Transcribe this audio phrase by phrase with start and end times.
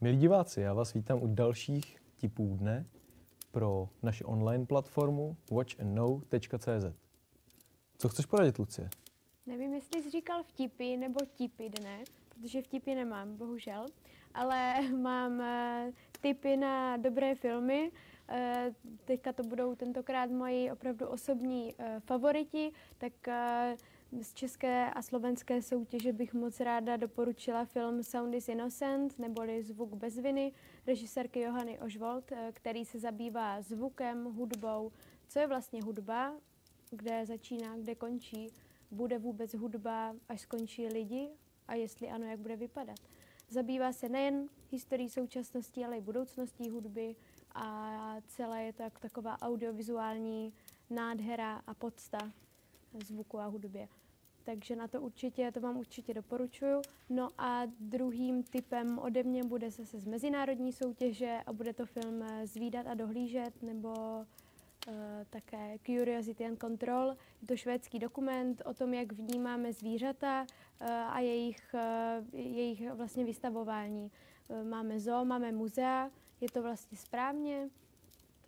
[0.00, 2.86] Milí diváci, já vás vítám u dalších tipů dne
[3.50, 6.84] pro naši online platformu watchandknow.cz.
[7.98, 8.90] Co chceš poradit, Lucie?
[9.46, 11.98] Nevím, jestli jsi říkal vtipy nebo tipy dne,
[12.28, 13.86] protože vtipy nemám, bohužel,
[14.34, 17.90] ale mám uh, tipy na dobré filmy.
[18.30, 18.36] Uh,
[19.04, 23.12] teďka to budou tentokrát moji opravdu osobní uh, favoriti, tak
[24.20, 29.94] z české a slovenské soutěže bych moc ráda doporučila film Sound is Innocent, neboli Zvuk
[29.94, 30.52] bez viny,
[30.86, 34.92] režisérky Johany Ožvold, který se zabývá zvukem, hudbou,
[35.28, 36.34] co je vlastně hudba,
[36.90, 38.46] kde začíná, kde končí,
[38.90, 41.28] bude vůbec hudba, až skončí lidi?
[41.68, 42.96] A jestli ano, jak bude vypadat.
[43.48, 47.16] Zabývá se nejen historií současnosti, ale i budoucností hudby.
[47.54, 50.52] A celé je to jak taková audiovizuální
[50.90, 52.18] nádhera a podsta
[53.04, 53.88] zvuku a hudbě.
[54.44, 56.82] Takže na to určitě, to vám určitě doporučuju.
[57.10, 62.24] No a druhým typem ode mě bude zase z mezinárodní soutěže a bude to film
[62.44, 64.94] Zvídat a dohlížet nebo uh,
[65.30, 67.16] také Curiosity and Control.
[67.40, 70.46] Je to švédský dokument o tom, jak vnímáme zvířata
[70.80, 74.10] uh, a jejich, uh, jejich vlastně vystavování.
[74.68, 77.68] Máme zoo, máme muzea, je to vlastně správně.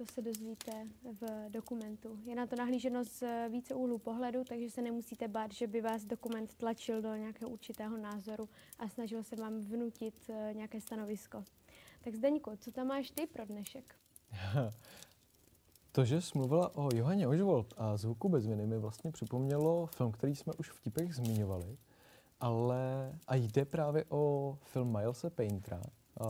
[0.00, 0.72] To se dozvíte
[1.20, 2.18] v dokumentu.
[2.24, 6.04] Je na to nahlíženo z více úhlů pohledu, takže se nemusíte bát, že by vás
[6.04, 11.44] dokument tlačil do nějakého určitého názoru a snažil se vám vnutit eh, nějaké stanovisko.
[12.04, 13.94] Tak Zdeňku, co tam máš ty pro dnešek?
[15.92, 20.12] To, že jsi mluvila o Johaně Ožvold a zvuku bez viny, mi vlastně připomnělo film,
[20.12, 21.78] který jsme už v tipech zmiňovali,
[22.40, 25.82] ale a jde právě o film Milesa Paintera,
[26.20, 26.26] uh,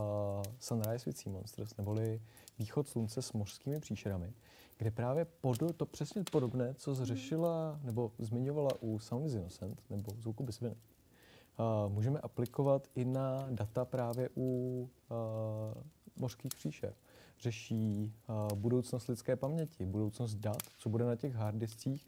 [0.59, 2.21] Sunrise with Sea Monsters, neboli
[2.59, 4.33] Východ slunce s mořskými příšerami,
[4.77, 10.11] kde právě pod, to přesně podobné, co zřešila nebo zmiňovala u Sound is Innocent nebo
[10.19, 15.83] Zvuku bez viny, uh, můžeme aplikovat i na data právě u uh,
[16.15, 16.93] mořských příšer.
[17.39, 22.07] Řeší uh, budoucnost lidské paměti, budoucnost dat, co bude na těch harddiscích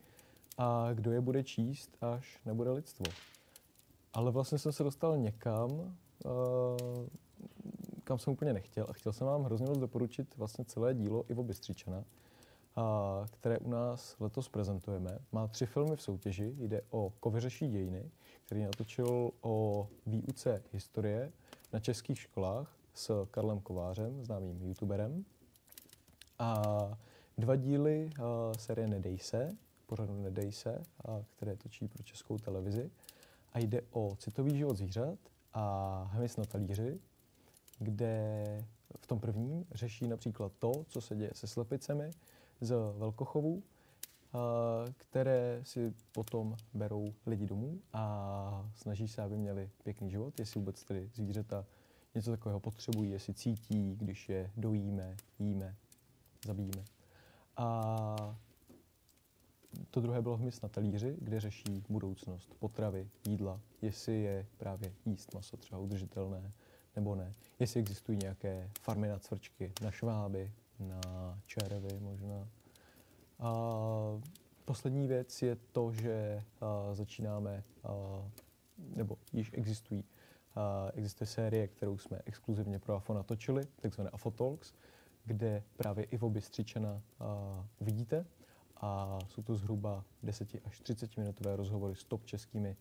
[0.58, 3.06] a kdo je bude číst, až nebude lidstvo.
[4.14, 5.98] Ale vlastně jsem se dostal někam,
[8.04, 8.86] kam jsem úplně nechtěl.
[8.90, 12.04] A chtěl jsem vám hrozně moc doporučit vlastně celé dílo Ivo Bystřičana,
[12.76, 15.20] a, které u nás letos prezentujeme.
[15.32, 16.56] Má tři filmy v soutěži.
[16.58, 18.12] Jde o Kovyřeší dějiny,
[18.46, 21.32] který natočil o výuce historie
[21.74, 25.26] na českých školách s Karlem Kovářem, známým youtuberem.
[26.40, 26.62] A
[27.38, 32.92] dva díly a, série Nedej se, pořadu Nedej se, a, které točí pro českou televizi.
[33.54, 35.20] A jde o citový život zvířat
[35.54, 37.00] a hmyz na talíři,
[37.80, 38.44] kde
[38.98, 42.12] v tom prvním řeší například to, co se děje se slepicemi
[42.62, 43.64] z velkochovů,
[44.98, 50.84] které si potom berou lidi domů a snaží se, aby měli pěkný život, jestli vůbec
[50.84, 51.66] tedy zvířata
[52.16, 55.76] něco takového potřebují, jestli cítí, když je dojíme, jíme,
[56.46, 56.84] zabijíme.
[57.58, 58.38] A
[59.92, 65.34] to druhé bylo hmyz na talíři, kde řeší budoucnost potravy, jídla, jestli je právě jíst
[65.34, 66.52] maso třeba udržitelné,
[66.96, 67.34] nebo ne.
[67.60, 71.02] Jestli existují nějaké farmy na cvrčky, na šváby, na
[71.46, 72.48] červy možná.
[73.40, 73.52] A
[74.66, 77.92] poslední věc je to, že a, začínáme, a,
[78.96, 80.04] nebo již existují,
[80.56, 84.74] a, existuje série, kterou jsme exkluzivně pro AFO natočili, takzvané AFO Talks,
[85.26, 88.26] kde právě Ivo Bystřičena a, uvidíte.
[88.86, 92.76] A jsou to zhruba 10 až 30 minutové rozhovory s top českými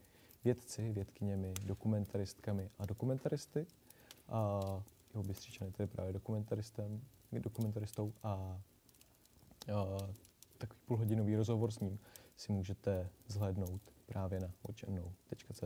[0.45, 3.67] vědci, vědkyněmi, dokumentaristkami a dokumentaristy
[4.29, 4.61] a
[5.11, 7.01] jeho Bystřičan je tedy právě dokumentaristem,
[7.33, 8.61] dokumentaristou a, a
[10.59, 11.99] takový půlhodinový rozhovor s ním
[12.37, 15.65] si můžete zhlédnout právě na watchandknow.cz.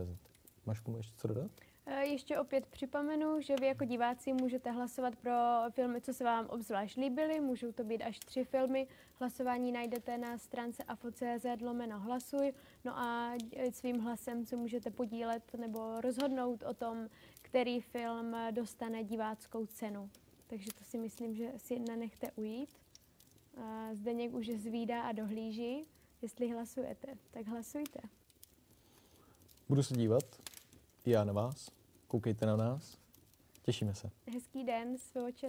[0.65, 1.51] Máš k tomu ještě co dodat?
[1.87, 5.31] E, ještě opět připomenu, že vy jako diváci můžete hlasovat pro
[5.69, 7.39] filmy, co se vám obzvlášť líbily.
[7.39, 8.87] Můžou to být až tři filmy.
[9.19, 12.53] Hlasování najdete na stránce afo.cz lomeno hlasuj.
[12.85, 13.33] No a
[13.71, 17.09] svým hlasem se můžete podílet nebo rozhodnout o tom,
[17.41, 20.09] který film dostane diváckou cenu.
[20.47, 22.69] Takže to si myslím, že si nenechte ujít.
[23.93, 25.87] Zdeněk už zvídá a dohlíží.
[26.21, 27.99] Jestli hlasujete, tak hlasujte.
[29.69, 30.46] Budu se dívat.
[31.07, 31.71] Já na vás.
[32.07, 32.97] Koukejte na nás.
[33.61, 34.09] Těšíme se.
[34.33, 35.43] Hezký den s Watch